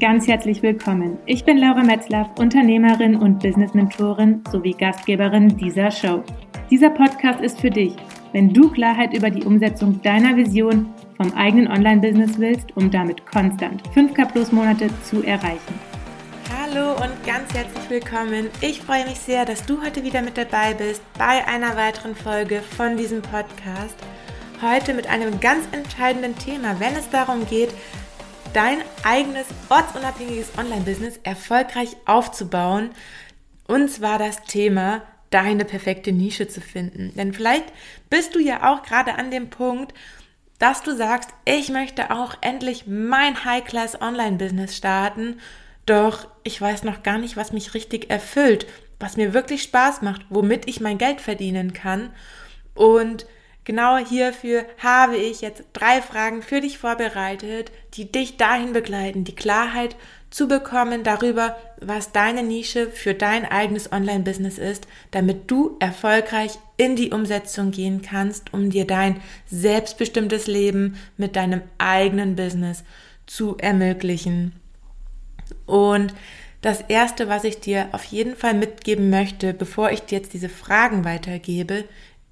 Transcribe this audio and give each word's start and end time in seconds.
ganz 0.00 0.26
herzlich 0.26 0.62
willkommen. 0.62 1.18
Ich 1.26 1.44
bin 1.44 1.58
Laura 1.58 1.82
Metzlaff, 1.82 2.26
Unternehmerin 2.38 3.16
und 3.16 3.38
Business-Mentorin 3.40 4.42
sowie 4.50 4.72
Gastgeberin 4.72 5.58
dieser 5.58 5.90
Show. 5.90 6.24
Dieser 6.70 6.88
Podcast 6.88 7.42
ist 7.42 7.60
für 7.60 7.68
dich, 7.68 7.94
wenn 8.32 8.50
du 8.50 8.70
Klarheit 8.70 9.12
über 9.12 9.28
die 9.28 9.44
Umsetzung 9.44 10.00
deiner 10.00 10.34
Vision 10.34 10.88
vom 11.18 11.30
eigenen 11.34 11.68
Online-Business 11.68 12.38
willst, 12.38 12.74
um 12.78 12.90
damit 12.90 13.26
konstant 13.26 13.82
5K 13.94 14.32
plus 14.32 14.52
Monate 14.52 14.88
zu 15.02 15.22
erreichen. 15.22 15.78
Hallo 16.58 16.92
und 16.92 17.26
ganz 17.26 17.52
herzlich 17.52 17.90
willkommen. 17.90 18.48
Ich 18.62 18.80
freue 18.80 19.04
mich 19.04 19.18
sehr, 19.18 19.44
dass 19.44 19.66
du 19.66 19.84
heute 19.84 20.02
wieder 20.02 20.22
mit 20.22 20.38
dabei 20.38 20.72
bist 20.72 21.02
bei 21.18 21.46
einer 21.46 21.76
weiteren 21.76 22.14
Folge 22.14 22.62
von 22.62 22.96
diesem 22.96 23.20
Podcast. 23.20 23.96
Heute 24.62 24.94
mit 24.94 25.10
einem 25.10 25.40
ganz 25.40 25.68
entscheidenden 25.72 26.38
Thema, 26.38 26.80
wenn 26.80 26.94
es 26.94 27.10
darum 27.10 27.46
geht, 27.46 27.70
dein 28.52 28.78
eigenes 29.02 29.46
ortsunabhängiges 29.68 30.50
Online-Business 30.58 31.20
erfolgreich 31.22 31.96
aufzubauen. 32.06 32.90
Und 33.66 33.90
zwar 33.90 34.18
das 34.18 34.42
Thema, 34.42 35.02
deine 35.30 35.64
perfekte 35.64 36.12
Nische 36.12 36.48
zu 36.48 36.60
finden. 36.60 37.12
Denn 37.14 37.32
vielleicht 37.32 37.72
bist 38.08 38.34
du 38.34 38.40
ja 38.40 38.72
auch 38.72 38.82
gerade 38.82 39.14
an 39.14 39.30
dem 39.30 39.48
Punkt, 39.50 39.94
dass 40.58 40.82
du 40.82 40.94
sagst, 40.94 41.30
ich 41.44 41.70
möchte 41.70 42.10
auch 42.10 42.34
endlich 42.40 42.86
mein 42.86 43.44
High-Class 43.44 44.02
Online-Business 44.02 44.76
starten, 44.76 45.40
doch 45.86 46.28
ich 46.44 46.60
weiß 46.60 46.82
noch 46.84 47.02
gar 47.02 47.18
nicht, 47.18 47.36
was 47.36 47.52
mich 47.52 47.74
richtig 47.74 48.10
erfüllt, 48.10 48.66
was 48.98 49.16
mir 49.16 49.32
wirklich 49.32 49.62
Spaß 49.62 50.02
macht, 50.02 50.26
womit 50.28 50.68
ich 50.68 50.80
mein 50.80 50.98
Geld 50.98 51.20
verdienen 51.20 51.72
kann. 51.72 52.10
Und 52.74 53.26
Genau 53.64 53.98
hierfür 53.98 54.64
habe 54.78 55.16
ich 55.16 55.42
jetzt 55.42 55.64
drei 55.72 56.00
Fragen 56.00 56.42
für 56.42 56.60
dich 56.60 56.78
vorbereitet, 56.78 57.70
die 57.94 58.10
dich 58.10 58.36
dahin 58.36 58.72
begleiten, 58.72 59.24
die 59.24 59.34
Klarheit 59.34 59.96
zu 60.30 60.46
bekommen 60.46 61.02
darüber, 61.02 61.56
was 61.80 62.12
deine 62.12 62.42
Nische 62.42 62.88
für 62.88 63.14
dein 63.14 63.44
eigenes 63.44 63.92
Online-Business 63.92 64.58
ist, 64.58 64.86
damit 65.10 65.50
du 65.50 65.76
erfolgreich 65.80 66.52
in 66.76 66.96
die 66.96 67.10
Umsetzung 67.10 67.72
gehen 67.72 68.00
kannst, 68.00 68.54
um 68.54 68.70
dir 68.70 68.86
dein 68.86 69.20
selbstbestimmtes 69.46 70.46
Leben 70.46 70.96
mit 71.16 71.36
deinem 71.36 71.62
eigenen 71.78 72.36
Business 72.36 72.84
zu 73.26 73.56
ermöglichen. 73.58 74.52
Und 75.66 76.14
das 76.62 76.80
Erste, 76.82 77.28
was 77.28 77.44
ich 77.44 77.60
dir 77.60 77.88
auf 77.92 78.04
jeden 78.04 78.36
Fall 78.36 78.54
mitgeben 78.54 79.10
möchte, 79.10 79.52
bevor 79.52 79.90
ich 79.90 80.02
dir 80.02 80.18
jetzt 80.18 80.32
diese 80.32 80.48
Fragen 80.48 81.04
weitergebe, 81.04 81.84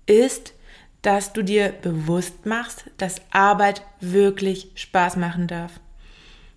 ist, 0.07 0.55
dass 1.03 1.33
du 1.33 1.43
dir 1.43 1.73
bewusst 1.83 2.47
machst, 2.47 2.85
dass 2.97 3.21
Arbeit 3.31 3.83
wirklich 4.01 4.71
Spaß 4.75 5.17
machen 5.17 5.47
darf. 5.47 5.81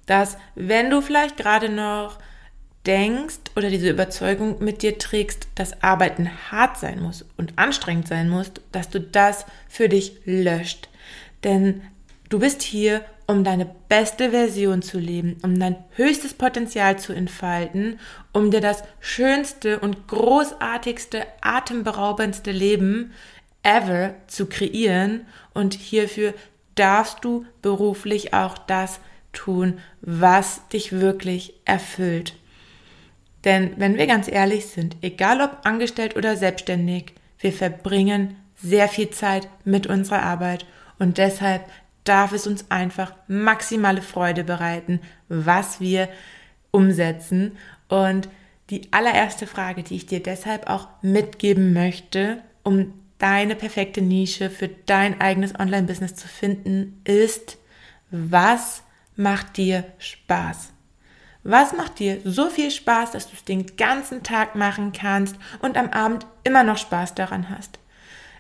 Dass 0.06 0.38
wenn 0.56 0.89
du 0.89 1.02
vielleicht 1.02 1.38
gerade 1.38 1.70
noch 1.70 2.17
denkst 2.86 3.38
oder 3.56 3.69
diese 3.69 3.89
Überzeugung 3.89 4.64
mit 4.64 4.81
dir 4.81 4.97
trägst, 4.97 5.47
dass 5.56 5.84
Arbeiten 5.84 6.30
hart 6.52 6.78
sein 6.78 7.02
muss 7.02 7.25
und 7.38 7.53
anstrengend 7.58 8.08
sein 8.08 8.30
muss, 8.30 8.52
dass 8.72 8.89
du 8.89 9.00
das 9.00 9.45
für 9.69 9.88
dich 9.88 10.19
löscht. 10.25 10.89
Denn 11.44 11.81
du 12.30 12.39
bist 12.39 12.64
hier, 12.64 13.06
um 13.28 13.44
deine 13.44 13.69
beste 13.88 14.31
Version 14.31 14.81
zu 14.81 15.00
leben, 15.00 15.38
um 15.44 15.58
dein 15.59 15.78
höchstes 15.92 16.34
Potenzial 16.34 17.00
zu 17.00 17.14
entfalten, 17.14 18.00
um 18.34 18.52
dir 18.52 18.62
das 18.62 18.84
schönste 19.00 19.80
und 19.80 20.08
großartigste, 20.08 21.25
atemberaubendste 21.42 22.52
Leben 22.52 23.14
ever 23.64 24.16
zu 24.28 24.48
kreieren 24.48 25.26
und 25.54 25.73
hierfür 25.73 26.34
darfst 26.76 27.23
du 27.23 27.45
beruflich 27.62 28.34
auch 28.34 28.58
das 28.58 29.00
tun, 29.34 29.80
was 30.02 30.68
dich 30.70 30.94
wirklich 30.94 31.53
erfüllt. 31.66 32.36
Denn 33.44 33.74
wenn 33.78 33.97
wir 33.97 34.08
ganz 34.08 34.28
ehrlich 34.28 34.68
sind, 34.68 34.97
egal 35.02 35.41
ob 35.41 35.66
angestellt 35.66 36.16
oder 36.16 36.35
selbstständig, 36.35 37.13
wir 37.40 37.53
verbringen 37.53 38.35
sehr 38.56 38.88
viel 38.88 39.09
Zeit 39.09 39.47
mit 39.66 39.88
unserer 39.88 40.22
Arbeit 40.22 40.66
und 41.00 41.18
deshalb 41.18 41.66
darf 42.03 42.31
es 42.31 42.47
uns 42.47 42.69
einfach 42.69 43.14
maximale 43.28 44.02
Freude 44.02 44.44
bereiten, 44.44 45.00
was 45.30 45.80
wir 45.80 46.09
umsetzen. 46.72 47.58
Und 47.90 48.30
die 48.69 48.91
allererste 48.91 49.47
Frage, 49.47 49.84
die 49.84 49.96
ich 49.96 50.06
dir 50.06 50.22
deshalb 50.22 50.69
auch 50.69 50.88
mitgeben 51.02 51.74
möchte, 51.74 52.41
um 52.64 52.94
deine 53.22 53.56
perfekte 53.56 54.02
Nische 54.02 54.50
für 54.50 54.68
dein 54.68 55.22
eigenes 55.22 55.58
Online-Business 55.58 56.16
zu 56.16 56.28
finden, 56.28 57.02
ist, 57.04 57.58
was 58.09 58.84
macht 59.16 59.58
dir 59.58 59.86
Spaß? 60.00 60.74
Was 61.44 61.74
macht 61.74 62.00
dir 62.00 62.20
so 62.24 62.50
viel 62.50 62.72
Spaß, 62.72 63.12
dass 63.12 63.28
du 63.28 63.34
es 63.36 63.44
den 63.44 63.76
ganzen 63.76 64.24
Tag 64.24 64.56
machen 64.56 64.92
kannst 64.92 65.36
und 65.59 65.78
am 65.78 65.90
Abend 65.90 66.26
immer 66.44 66.64
noch 66.64 66.78
Spaß 66.78 67.16
daran 67.16 67.50
hast? 67.50 67.80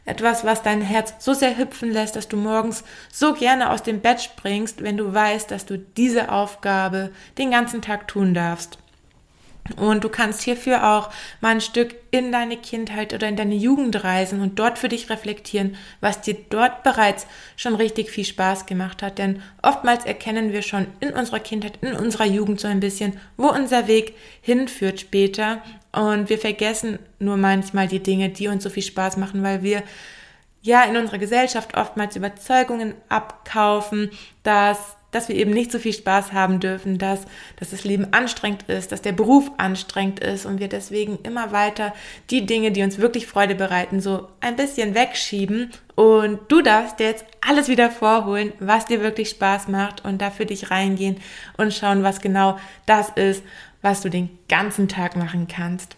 Etwas, 0.05 0.43
was 0.43 0.63
dein 0.63 0.81
Herz 0.81 1.13
so 1.19 1.33
sehr 1.33 1.57
hüpfen 1.57 1.91
lässt, 1.91 2.15
dass 2.15 2.27
du 2.27 2.35
morgens 2.35 2.83
so 3.11 3.33
gerne 3.33 3.69
aus 3.69 3.83
dem 3.83 4.01
Bett 4.01 4.21
springst, 4.21 4.83
wenn 4.83 4.97
du 4.97 5.13
weißt, 5.13 5.51
dass 5.51 5.65
du 5.65 5.77
diese 5.77 6.31
Aufgabe 6.31 7.11
den 7.37 7.51
ganzen 7.51 7.81
Tag 7.83 8.07
tun 8.07 8.33
darfst. 8.33 8.80
Und 9.73 10.03
du 10.03 10.09
kannst 10.09 10.41
hierfür 10.41 10.91
auch 10.91 11.09
mal 11.39 11.49
ein 11.49 11.61
Stück 11.61 11.95
in 12.11 12.31
deine 12.31 12.57
Kindheit 12.57 13.13
oder 13.13 13.27
in 13.27 13.35
deine 13.35 13.55
Jugend 13.55 14.03
reisen 14.03 14.41
und 14.41 14.59
dort 14.59 14.77
für 14.77 14.89
dich 14.89 15.09
reflektieren, 15.09 15.75
was 15.99 16.21
dir 16.21 16.35
dort 16.49 16.83
bereits 16.83 17.27
schon 17.55 17.75
richtig 17.75 18.09
viel 18.09 18.25
Spaß 18.25 18.65
gemacht 18.65 19.01
hat. 19.01 19.17
Denn 19.17 19.41
oftmals 19.61 20.05
erkennen 20.05 20.51
wir 20.51 20.61
schon 20.61 20.87
in 20.99 21.11
unserer 21.11 21.39
Kindheit, 21.39 21.79
in 21.81 21.93
unserer 21.93 22.25
Jugend 22.25 22.59
so 22.59 22.67
ein 22.67 22.79
bisschen, 22.79 23.19
wo 23.37 23.47
unser 23.47 23.87
Weg 23.87 24.15
hinführt 24.41 24.99
später. 24.99 25.61
Und 25.91 26.29
wir 26.29 26.37
vergessen 26.37 26.99
nur 27.19 27.37
manchmal 27.37 27.87
die 27.87 28.03
Dinge, 28.03 28.29
die 28.29 28.47
uns 28.47 28.63
so 28.63 28.69
viel 28.69 28.83
Spaß 28.83 29.17
machen, 29.17 29.43
weil 29.43 29.63
wir 29.63 29.83
ja 30.61 30.83
in 30.83 30.95
unserer 30.95 31.17
Gesellschaft 31.17 31.75
oftmals 31.75 32.15
Überzeugungen 32.15 32.93
abkaufen, 33.09 34.11
dass 34.43 34.95
dass 35.11 35.27
wir 35.27 35.35
eben 35.35 35.51
nicht 35.51 35.71
so 35.71 35.79
viel 35.79 35.93
Spaß 35.93 36.33
haben 36.33 36.59
dürfen, 36.59 36.97
dass, 36.97 37.21
dass 37.57 37.71
das 37.71 37.83
Leben 37.83 38.13
anstrengend 38.13 38.63
ist, 38.63 38.91
dass 38.91 39.01
der 39.01 39.11
Beruf 39.11 39.51
anstrengend 39.57 40.21
ist 40.21 40.45
und 40.45 40.59
wir 40.59 40.69
deswegen 40.69 41.19
immer 41.23 41.51
weiter 41.51 41.93
die 42.29 42.45
Dinge, 42.45 42.71
die 42.71 42.81
uns 42.81 42.97
wirklich 42.97 43.27
Freude 43.27 43.55
bereiten, 43.55 43.99
so 43.99 44.29
ein 44.39 44.55
bisschen 44.55 44.95
wegschieben. 44.95 45.71
Und 45.95 46.39
du 46.47 46.61
darfst 46.61 46.99
dir 46.99 47.07
jetzt 47.07 47.25
alles 47.45 47.67
wieder 47.67 47.91
vorholen, 47.91 48.53
was 48.59 48.85
dir 48.85 49.01
wirklich 49.01 49.29
Spaß 49.29 49.67
macht 49.67 50.03
und 50.03 50.21
dafür 50.21 50.45
dich 50.45 50.71
reingehen 50.71 51.17
und 51.57 51.73
schauen, 51.73 52.03
was 52.03 52.21
genau 52.21 52.57
das 52.85 53.09
ist, 53.09 53.43
was 53.81 54.01
du 54.01 54.09
den 54.09 54.29
ganzen 54.47 54.87
Tag 54.87 55.15
machen 55.15 55.47
kannst. 55.47 55.95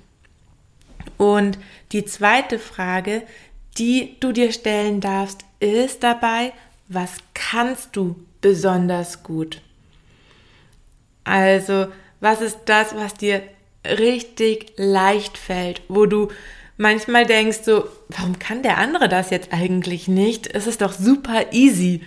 Und 1.18 1.60
die 1.92 2.06
zweite 2.06 2.60
Frage, 2.60 3.24
die 3.78 4.18
du 4.20 4.32
dir 4.32 4.52
stellen 4.52 5.00
darfst, 5.02 5.46
ist 5.60 6.04
dabei, 6.04 6.54
was 6.88 7.18
kannst 7.34 7.96
du 7.96 8.16
besonders 8.42 9.24
gut? 9.24 9.62
Also, 11.24 11.88
was 12.20 12.42
ist 12.42 12.60
das, 12.66 12.96
was 12.96 13.14
dir 13.16 13.42
richtig 13.86 14.74
leicht 14.78 15.38
fällt, 15.38 15.82
wo 15.88 16.06
du 16.06 16.30
manchmal 16.78 17.26
denkst 17.26 17.60
so, 17.64 17.88
warum 18.10 18.40
kann 18.40 18.64
der 18.64 18.78
andere 18.78 19.10
das 19.10 19.30
jetzt 19.30 19.54
eigentlich 19.54 20.08
nicht? 20.08 20.54
Es 20.54 20.68
ist 20.68 20.82
doch 20.82 20.94
super 20.94 21.52
easy. 21.52 22.02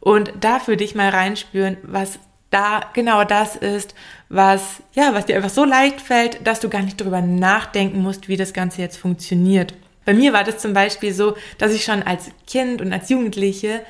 Und 0.00 0.32
da 0.40 0.58
für 0.58 0.76
dich 0.76 0.94
mal 0.94 1.08
reinspüren, 1.08 1.76
was 1.82 2.18
da 2.50 2.80
genau 2.94 3.24
das 3.24 3.56
ist, 3.56 3.94
was, 4.28 4.82
ja, 4.94 5.12
was 5.12 5.26
dir 5.26 5.36
einfach 5.36 5.50
so 5.50 5.64
leicht 5.64 6.00
fällt, 6.00 6.46
dass 6.46 6.60
du 6.60 6.68
gar 6.68 6.82
nicht 6.82 7.00
darüber 7.00 7.20
nachdenken 7.20 8.00
musst, 8.00 8.28
wie 8.28 8.36
das 8.36 8.52
Ganze 8.52 8.80
jetzt 8.80 8.96
funktioniert. 8.96 9.74
Bei 10.04 10.14
mir 10.14 10.32
war 10.32 10.44
das 10.44 10.58
zum 10.58 10.72
Beispiel 10.72 11.12
so, 11.12 11.36
dass 11.58 11.74
ich 11.74 11.84
schon 11.84 12.02
als 12.02 12.30
Kind 12.46 12.80
und 12.80 12.92
als 12.92 13.10
Jugendliche 13.10 13.82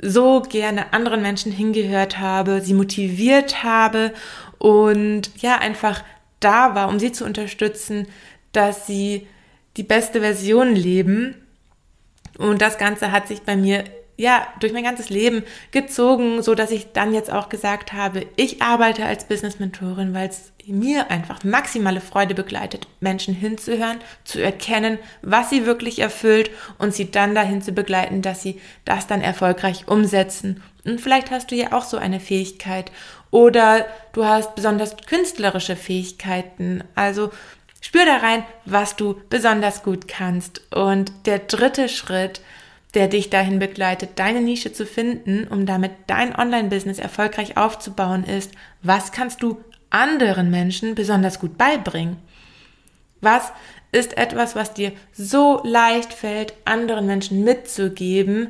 so 0.00 0.42
gerne 0.42 0.92
anderen 0.92 1.22
Menschen 1.22 1.52
hingehört 1.52 2.18
habe, 2.18 2.60
sie 2.60 2.74
motiviert 2.74 3.62
habe 3.62 4.12
und 4.58 5.30
ja, 5.38 5.58
einfach 5.58 6.02
da 6.40 6.74
war, 6.74 6.88
um 6.88 6.98
sie 6.98 7.12
zu 7.12 7.24
unterstützen, 7.24 8.06
dass 8.52 8.86
sie 8.86 9.26
die 9.76 9.82
beste 9.82 10.20
Version 10.20 10.74
leben. 10.74 11.34
Und 12.36 12.62
das 12.62 12.78
Ganze 12.78 13.10
hat 13.10 13.28
sich 13.28 13.42
bei 13.42 13.56
mir 13.56 13.84
ja, 14.18 14.48
durch 14.58 14.72
mein 14.72 14.82
ganzes 14.82 15.10
Leben 15.10 15.44
gezogen, 15.70 16.42
so 16.42 16.56
dass 16.56 16.72
ich 16.72 16.92
dann 16.92 17.14
jetzt 17.14 17.32
auch 17.32 17.48
gesagt 17.48 17.92
habe, 17.92 18.26
ich 18.34 18.60
arbeite 18.60 19.04
als 19.04 19.24
Business 19.24 19.60
Mentorin, 19.60 20.12
weil 20.12 20.28
es 20.28 20.52
mir 20.66 21.10
einfach 21.10 21.44
maximale 21.44 22.00
Freude 22.00 22.34
begleitet, 22.34 22.88
Menschen 22.98 23.32
hinzuhören, 23.32 23.98
zu 24.24 24.42
erkennen, 24.42 24.98
was 25.22 25.50
sie 25.50 25.66
wirklich 25.66 26.00
erfüllt 26.00 26.50
und 26.78 26.92
sie 26.92 27.12
dann 27.12 27.36
dahin 27.36 27.62
zu 27.62 27.70
begleiten, 27.70 28.20
dass 28.20 28.42
sie 28.42 28.60
das 28.84 29.06
dann 29.06 29.22
erfolgreich 29.22 29.86
umsetzen. 29.86 30.64
Und 30.84 31.00
vielleicht 31.00 31.30
hast 31.30 31.52
du 31.52 31.54
ja 31.54 31.72
auch 31.72 31.84
so 31.84 31.96
eine 31.96 32.18
Fähigkeit 32.18 32.90
oder 33.30 33.86
du 34.12 34.24
hast 34.24 34.56
besonders 34.56 34.96
künstlerische 35.06 35.76
Fähigkeiten. 35.76 36.82
Also 36.96 37.30
spür 37.80 38.04
da 38.04 38.16
rein, 38.16 38.42
was 38.64 38.96
du 38.96 39.14
besonders 39.30 39.84
gut 39.84 40.08
kannst. 40.08 40.60
Und 40.74 41.12
der 41.24 41.38
dritte 41.38 41.88
Schritt, 41.88 42.40
der 42.98 43.06
dich 43.06 43.30
dahin 43.30 43.60
begleitet, 43.60 44.10
deine 44.16 44.40
Nische 44.40 44.72
zu 44.72 44.84
finden, 44.84 45.46
um 45.46 45.66
damit 45.66 45.92
dein 46.08 46.34
Online-Business 46.34 46.98
erfolgreich 46.98 47.56
aufzubauen, 47.56 48.24
ist, 48.24 48.50
was 48.82 49.12
kannst 49.12 49.40
du 49.40 49.62
anderen 49.88 50.50
Menschen 50.50 50.96
besonders 50.96 51.38
gut 51.38 51.56
beibringen? 51.56 52.16
Was 53.20 53.52
ist 53.92 54.18
etwas, 54.18 54.56
was 54.56 54.74
dir 54.74 54.90
so 55.12 55.60
leicht 55.62 56.12
fällt, 56.12 56.54
anderen 56.64 57.06
Menschen 57.06 57.44
mitzugeben, 57.44 58.48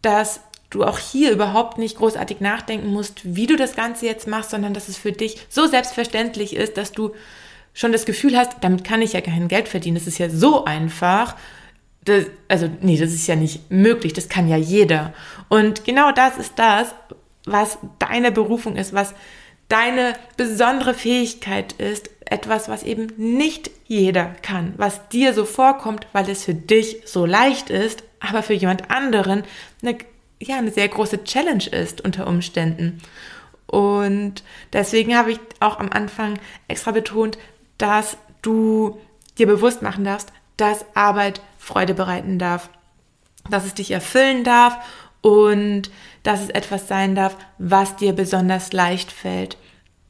dass 0.00 0.40
du 0.70 0.82
auch 0.82 0.98
hier 0.98 1.30
überhaupt 1.30 1.76
nicht 1.76 1.98
großartig 1.98 2.40
nachdenken 2.40 2.88
musst, 2.88 3.36
wie 3.36 3.46
du 3.46 3.56
das 3.56 3.76
Ganze 3.76 4.06
jetzt 4.06 4.26
machst, 4.26 4.52
sondern 4.52 4.72
dass 4.72 4.88
es 4.88 4.96
für 4.96 5.12
dich 5.12 5.46
so 5.50 5.66
selbstverständlich 5.66 6.56
ist, 6.56 6.78
dass 6.78 6.92
du 6.92 7.14
schon 7.74 7.92
das 7.92 8.06
Gefühl 8.06 8.38
hast, 8.38 8.52
damit 8.62 8.84
kann 8.84 9.02
ich 9.02 9.12
ja 9.12 9.20
kein 9.20 9.48
Geld 9.48 9.68
verdienen. 9.68 9.96
Das 9.96 10.06
ist 10.06 10.16
ja 10.16 10.30
so 10.30 10.64
einfach. 10.64 11.36
Das, 12.06 12.24
also, 12.48 12.70
nee, 12.80 12.96
das 12.96 13.12
ist 13.12 13.26
ja 13.26 13.36
nicht 13.36 13.70
möglich. 13.70 14.12
Das 14.14 14.28
kann 14.28 14.48
ja 14.48 14.56
jeder. 14.56 15.12
Und 15.48 15.84
genau 15.84 16.12
das 16.12 16.38
ist 16.38 16.54
das, 16.56 16.94
was 17.44 17.78
deine 17.98 18.32
Berufung 18.32 18.76
ist, 18.76 18.94
was 18.94 19.14
deine 19.68 20.14
besondere 20.36 20.94
Fähigkeit 20.94 21.74
ist. 21.74 22.10
Etwas, 22.24 22.68
was 22.68 22.82
eben 22.82 23.12
nicht 23.16 23.70
jeder 23.86 24.34
kann, 24.42 24.74
was 24.78 25.08
dir 25.10 25.32
so 25.32 25.44
vorkommt, 25.44 26.08
weil 26.12 26.28
es 26.28 26.42
für 26.42 26.54
dich 26.54 27.02
so 27.04 27.24
leicht 27.24 27.70
ist, 27.70 28.02
aber 28.18 28.42
für 28.42 28.54
jemand 28.54 28.90
anderen 28.90 29.44
eine 29.80 29.98
ja, 30.38 30.58
eine 30.58 30.70
sehr 30.70 30.88
große 30.88 31.24
Challenge 31.24 31.66
ist 31.66 32.02
unter 32.02 32.26
Umständen. 32.26 33.00
Und 33.66 34.44
deswegen 34.72 35.16
habe 35.16 35.32
ich 35.32 35.40
auch 35.60 35.78
am 35.78 35.90
Anfang 35.90 36.38
extra 36.68 36.92
betont, 36.92 37.38
dass 37.78 38.16
du 38.42 39.00
dir 39.38 39.46
bewusst 39.46 39.82
machen 39.82 40.04
darfst, 40.04 40.32
dass 40.56 40.84
Arbeit 40.94 41.40
Freude 41.58 41.94
bereiten 41.94 42.38
darf, 42.38 42.70
dass 43.50 43.64
es 43.64 43.74
dich 43.74 43.90
erfüllen 43.90 44.44
darf 44.44 44.76
und 45.20 45.90
dass 46.22 46.42
es 46.42 46.50
etwas 46.50 46.88
sein 46.88 47.14
darf, 47.14 47.36
was 47.58 47.96
dir 47.96 48.12
besonders 48.12 48.72
leicht 48.72 49.12
fällt. 49.12 49.56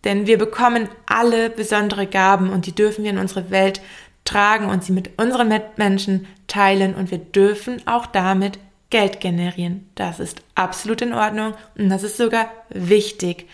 Denn 0.04 0.26
wir 0.26 0.38
bekommen 0.38 0.88
alle 1.06 1.50
besondere 1.50 2.06
Gaben 2.06 2.50
und 2.50 2.66
die 2.66 2.75
dürfen 2.75 3.04
wir 3.04 3.10
in 3.10 3.19
unsere 3.19 3.50
Welt 3.50 3.81
tragen 4.25 4.66
und 4.66 4.84
sie 4.84 4.93
mit 4.93 5.19
unseren 5.19 5.48
Mitmenschen 5.48 6.26
teilen 6.46 6.94
und 6.94 7.10
wir 7.10 7.19
dürfen 7.19 7.87
auch 7.87 8.06
damit 8.06 8.58
Geld 8.90 9.20
generieren. 9.20 9.88
Das 9.94 10.20
ist 10.20 10.43
absolut 10.54 11.02
in 11.02 11.12
Ordnung 11.12 11.54
und 11.76 11.88
das 11.88 12.02
ist 12.02 12.16
sogar 12.16 12.50
wichtig. 12.69 13.48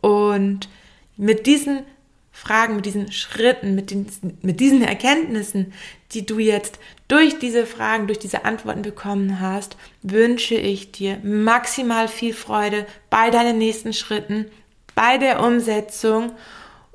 Und 0.00 0.68
mit 1.16 1.46
diesen 1.46 1.84
Fragen, 2.38 2.76
mit 2.76 2.86
diesen 2.86 3.10
Schritten, 3.10 3.74
mit, 3.74 3.90
den, 3.90 4.06
mit 4.42 4.60
diesen 4.60 4.82
Erkenntnissen, 4.82 5.72
die 6.12 6.24
du 6.24 6.38
jetzt 6.38 6.78
durch 7.08 7.40
diese 7.40 7.66
Fragen, 7.66 8.06
durch 8.06 8.20
diese 8.20 8.44
Antworten 8.44 8.82
bekommen 8.82 9.40
hast, 9.40 9.76
wünsche 10.02 10.54
ich 10.54 10.92
dir 10.92 11.18
maximal 11.24 12.06
viel 12.06 12.32
Freude 12.32 12.86
bei 13.10 13.30
deinen 13.30 13.58
nächsten 13.58 13.92
Schritten, 13.92 14.46
bei 14.94 15.18
der 15.18 15.42
Umsetzung. 15.42 16.30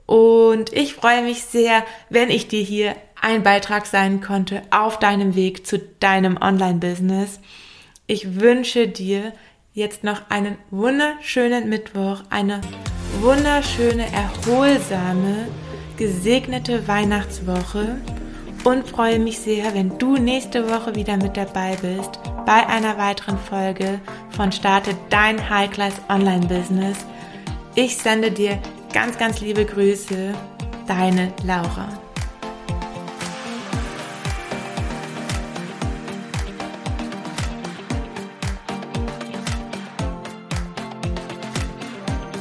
Und 0.06 0.72
ich 0.72 0.94
freue 0.94 1.24
mich 1.24 1.44
sehr, 1.44 1.86
wenn 2.10 2.30
ich 2.30 2.48
dir 2.48 2.62
hier 2.62 2.95
ein 3.19 3.44
Beitrag 3.44 3.86
sein 3.86 4.22
konnte 4.22 4.62
auf 4.69 4.98
deinem 4.98 5.36
Weg 5.36 5.68
zu 5.68 5.78
deinem 5.78 6.38
Online-Business. 6.38 7.42
Ich 8.07 8.40
wünsche 8.40 8.88
dir 8.88 9.34
jetzt 9.74 10.04
noch 10.04 10.30
einen 10.30 10.58
wunderschönen 10.70 11.68
Mittwoch, 11.68 12.22
eine 12.30 12.62
wunderschöne, 13.22 14.06
erholsame, 14.12 15.48
gesegnete 15.98 16.88
Weihnachtswoche 16.88 17.98
und 18.64 18.88
freue 18.88 19.20
mich 19.20 19.40
sehr, 19.40 19.74
wenn 19.74 19.98
du 19.98 20.18
nächste 20.18 20.70
Woche 20.70 20.96
wieder 20.96 21.18
mit 21.18 21.36
dabei 21.36 21.75
bist 21.81 22.20
bei 22.46 22.68
einer 22.68 22.98
weiteren 22.98 23.38
Folge 23.38 24.00
von 24.30 24.52
Starte 24.52 24.92
dein 25.10 25.50
High-Class 25.50 25.94
Online-Business. 26.10 26.98
Ich 27.76 27.98
sende 27.98 28.31
dir 28.31 28.60
ganz, 28.94 29.18
ganz 29.18 29.42
liebe 29.42 29.66
Grüße, 29.66 30.34
deine 30.88 31.34
Laura. 31.46 32.03